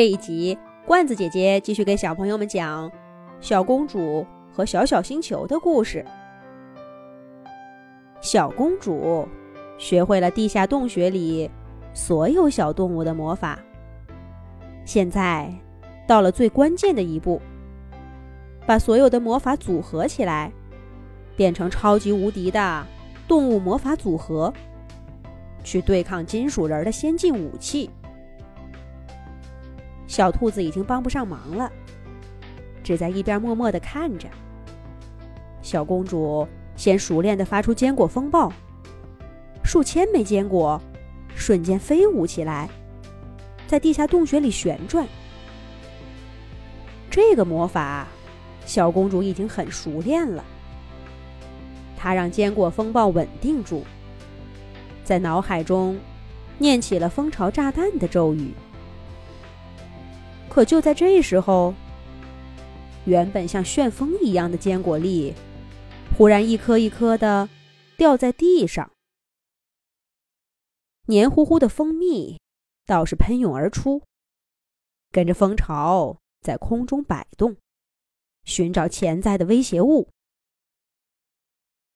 [0.00, 0.56] 这一集，
[0.86, 2.90] 罐子姐姐继续给小朋友们讲
[3.38, 6.02] 小公主和小小星球的故事。
[8.22, 9.28] 小公主
[9.76, 11.50] 学会了地下洞穴里
[11.92, 13.58] 所有小动物的魔法，
[14.86, 15.52] 现在
[16.06, 17.38] 到了最关键的一步，
[18.64, 20.50] 把所有的魔法组合起来，
[21.36, 22.86] 变成超级无敌的
[23.28, 24.50] 动物魔法组合，
[25.62, 27.90] 去对抗金属人的先进武器。
[30.10, 31.70] 小兔子已经帮不上忙了，
[32.82, 34.28] 只在一边默默的看着。
[35.62, 38.52] 小公主先熟练的发出坚果风暴，
[39.62, 40.82] 数千枚坚果
[41.36, 42.68] 瞬间飞舞起来，
[43.68, 45.06] 在地下洞穴里旋转。
[47.08, 48.08] 这个魔法，
[48.66, 50.44] 小公主已经很熟练了。
[51.96, 53.84] 她让坚果风暴稳定住，
[55.04, 55.96] 在脑海中
[56.58, 58.52] 念起了蜂巢炸弹的咒语。
[60.50, 61.72] 可就在这时候，
[63.06, 65.32] 原本像旋风一样的坚果粒，
[66.18, 67.48] 忽然一颗一颗的
[67.96, 68.90] 掉在地上。
[71.06, 72.40] 黏糊糊的蜂蜜
[72.84, 74.02] 倒是喷涌而出，
[75.12, 77.56] 跟着蜂巢在空中摆动，
[78.44, 80.08] 寻找潜在的威胁物。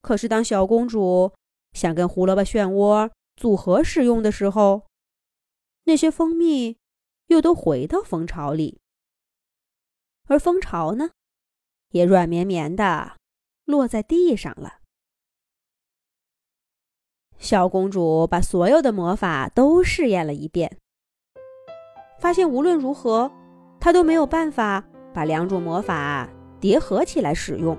[0.01, 1.33] 可是当小公主
[1.73, 4.87] 想跟胡萝卜漩涡组合使用的时候，
[5.83, 6.77] 那些蜂蜜。
[7.27, 8.81] 又都回到蜂巢里，
[10.27, 11.11] 而蜂巢呢，
[11.91, 13.17] 也软绵绵的
[13.65, 14.81] 落在地上了。
[17.39, 20.79] 小公主把所有的魔法都试验了一遍，
[22.19, 23.31] 发现无论如何，
[23.81, 26.29] 她都没有办法把两种魔法
[26.61, 27.77] 叠合起来使用，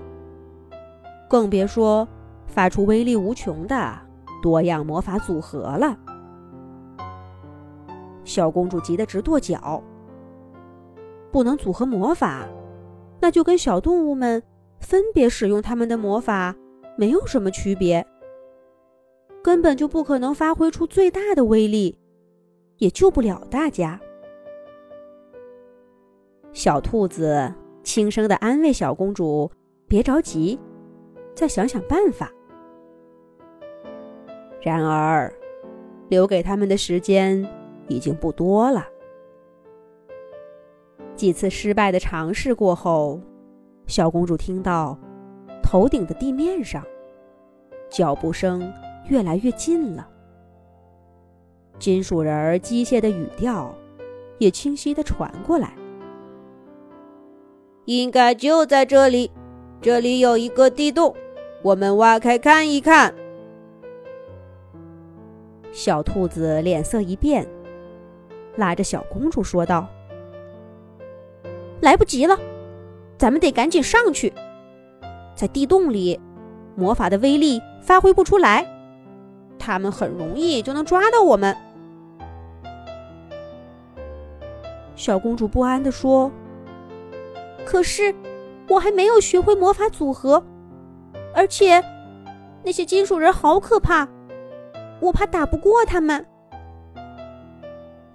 [1.28, 2.08] 更别说
[2.48, 4.00] 发出威力无穷的
[4.44, 5.98] 多样魔法组合了。
[8.26, 9.82] 小公主急得直跺脚。
[11.32, 12.46] 不能组合魔法，
[13.22, 14.44] 那就跟小动物们
[14.80, 16.54] 分别使用他们的魔法
[16.98, 18.06] 没有什么区别，
[19.44, 21.98] 根本就不可能发挥出最大的威力，
[22.78, 24.00] 也救不了大家。
[26.54, 27.54] 小兔子
[27.84, 29.52] 轻声的安慰小公主
[29.88, 30.58] ：“别着急，
[31.36, 32.32] 再想想办法。”
[34.64, 35.32] 然而，
[36.08, 37.46] 留给他们的时间。
[37.88, 38.86] 已经不多了。
[41.16, 43.20] 几次失败的尝试过后，
[43.88, 44.98] 小公主听到
[45.64, 46.84] 头顶的地面上
[47.90, 48.74] 脚步声
[49.08, 50.08] 越来越近了，
[51.80, 53.74] 金属人儿机械的语调
[54.40, 55.74] 也清晰的传过来
[57.86, 59.32] ：“应该就在这里，
[59.80, 61.16] 这里有一个地洞，
[61.62, 63.16] 我们挖开看一看。”
[65.72, 67.48] 小兔子脸色一变。
[68.58, 69.88] 拉着小公主说道
[71.82, 72.38] ：“来不及了，
[73.18, 74.34] 咱们得赶紧上去。
[75.36, 76.20] 在地洞里，
[76.76, 78.66] 魔法的威力发挥不出来，
[79.60, 81.56] 他们很容易就能抓到我们。”
[84.96, 86.32] 小公主不安地说
[87.66, 88.16] ：“可是
[88.70, 90.42] 我还没有学会魔法组合，
[91.34, 91.84] 而且
[92.64, 94.08] 那些金属人好可怕，
[95.02, 96.26] 我怕打不过他们。”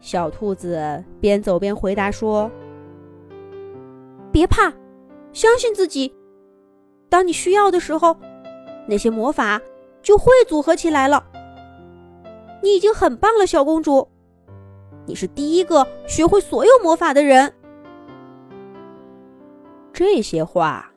[0.00, 2.50] 小兔子边走边回答说
[4.32, 4.72] ：“别怕，
[5.32, 6.12] 相信自己。
[7.08, 8.16] 当你需要的时候，
[8.86, 9.60] 那些魔法
[10.02, 11.24] 就会组合起来了。
[12.62, 14.08] 你已经很棒了，小公主。
[15.06, 17.52] 你是第一个学会所有魔法的人。”
[19.92, 20.90] 这些话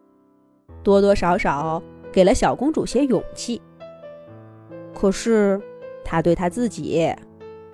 [0.82, 3.62] 多多少少给了小公主些勇气。
[4.94, 5.62] 可是，
[6.06, 7.14] 她对她自己。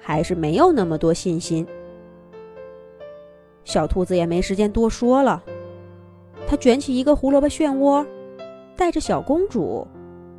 [0.10, 1.64] 还是没有那么多信心。
[3.64, 5.44] 小兔子也没时间多说了，
[6.48, 8.04] 它卷起一个胡萝卜漩涡，
[8.76, 9.88] 带着小公主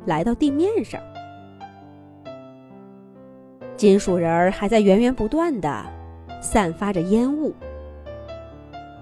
[0.05, 0.99] 来到地面上。
[3.77, 5.85] 金属人儿还在源源不断的
[6.41, 7.53] 散发着烟雾，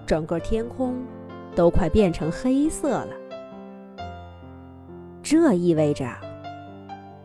[0.06, 0.94] 整个天空
[1.56, 3.10] 都快变成黑色了。
[5.24, 6.06] 这意味着，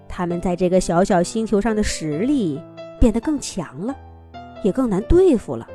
[0.08, 2.58] 他们在这个小小星球上的实力。
[3.04, 3.94] 变得更强了，
[4.62, 5.68] 也更难对付了。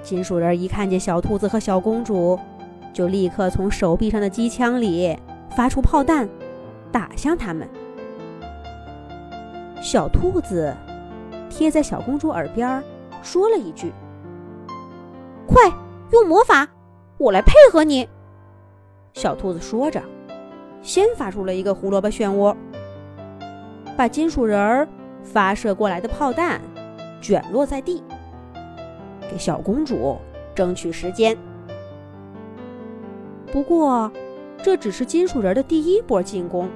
[0.00, 2.38] 金属人一看见小兔子和小公主，
[2.92, 5.18] 就立刻从手臂上的机枪里
[5.56, 6.28] 发出炮弹，
[6.92, 7.68] 打向他们。
[9.82, 10.72] 小兔子
[11.50, 12.80] 贴在小公主耳边
[13.24, 13.92] 说了一句
[15.48, 15.64] ：“快
[16.12, 16.68] 用魔法，
[17.18, 18.08] 我来配合你。”
[19.14, 20.00] 小兔子说着，
[20.80, 22.56] 先发出了一个胡萝卜漩涡。
[23.96, 24.88] 把金属人儿
[25.22, 26.60] 发射过来的炮弹
[27.20, 28.02] 卷落在地，
[29.30, 30.18] 给小公主
[30.54, 31.36] 争取时间。
[33.52, 34.10] 不过，
[34.62, 36.68] 这只是金属人的第一波进攻。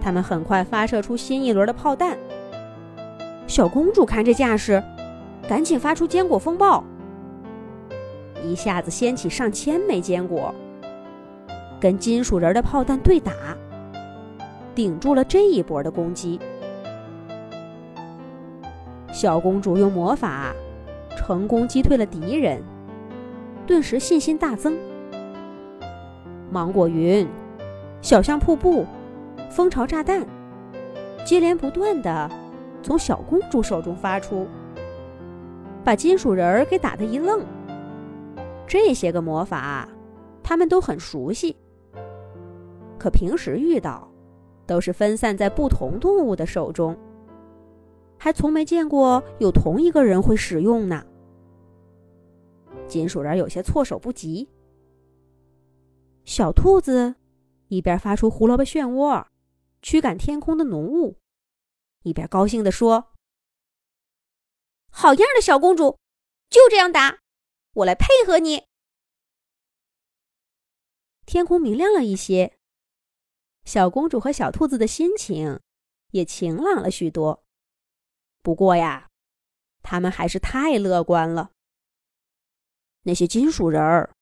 [0.00, 2.16] 他们很快发射出新一轮的炮弹。
[3.46, 4.82] 小公主看这架势，
[5.48, 6.84] 赶紧发出坚果风暴，
[8.44, 10.54] 一下子掀起上千枚坚果，
[11.80, 13.32] 跟金属人的炮弹对打，
[14.80, 16.40] 顶住了这一波的攻击。
[19.12, 20.54] 小公主用魔法
[21.18, 22.62] 成功击退了敌人，
[23.66, 24.78] 顿时信心大增。
[26.50, 27.28] 芒果云、
[28.00, 28.86] 小象瀑布、
[29.50, 30.26] 蜂巢炸弹，
[31.26, 32.30] 接连不断的
[32.82, 34.48] 从小公主手中发出，
[35.84, 37.44] 把金属人儿给打得一愣。
[38.66, 39.86] 这些个魔法，
[40.42, 41.54] 他们都很熟悉，
[42.98, 44.09] 可平时遇到，
[44.70, 46.96] 都是分散在不同动物的手中，
[48.16, 51.04] 还从没见过有同一个人会使用呢。
[52.86, 54.48] 金属人有些措手不及。
[56.24, 57.16] 小兔子
[57.66, 59.26] 一边发出胡萝卜漩涡，
[59.82, 61.16] 驱赶天空的浓雾，
[62.04, 63.08] 一边高兴地说
[64.88, 65.98] ：“好样的，小公主！
[66.48, 67.18] 就这样打，
[67.72, 68.66] 我来配合你。”
[71.26, 72.59] 天空明亮了一些，
[73.64, 75.60] 小公主和小兔子的心情
[76.10, 77.42] 也晴朗了许多。
[78.42, 79.08] 不过呀，
[79.82, 81.50] 他们还是太乐观了。
[83.02, 84.12] 那些金属人儿。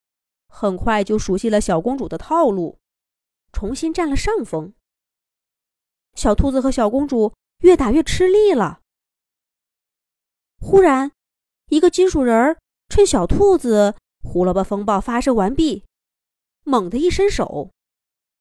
[0.50, 2.78] 很快就熟悉了小公主的套路，
[3.52, 4.72] 重新占了上风。
[6.14, 8.80] 小兔子和小公主越打越吃力了。
[10.58, 11.12] 忽然，
[11.66, 12.58] 一个金属人儿
[12.88, 15.84] 趁小兔子胡萝卜风暴发射完毕，
[16.64, 17.70] 猛地一伸手，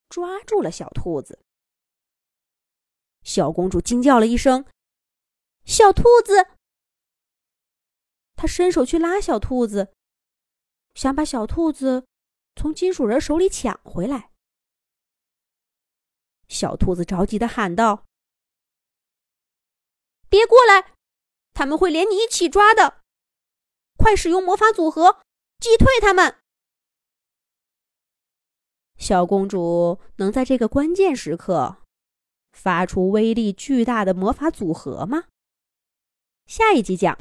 [0.09, 1.43] 抓住了小兔子。
[3.23, 4.65] 小公主惊叫了一声
[5.65, 6.51] ：“小兔子！”
[8.35, 9.93] 她伸手去拉小兔子。
[10.95, 12.07] 想把小兔子
[12.55, 14.31] 从金属人手里抢回来，
[16.47, 18.07] 小兔子着急的喊道
[20.27, 20.95] ：“别过来，
[21.53, 23.03] 他们会连你一起抓的！
[23.95, 25.21] 快使用魔法组合
[25.59, 26.39] 击退他们！”
[28.97, 31.77] 小公主能在这个关键时刻
[32.51, 35.25] 发出威力巨大的魔法组合吗？
[36.47, 37.15] 下一集讲。